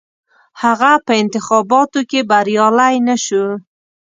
هغه 0.61 0.91
په 1.05 1.13
انتخاباتو 1.21 1.99
کې 2.09 2.19
بریالی 2.29 2.95
نه 3.07 3.15
شو. 3.25 3.45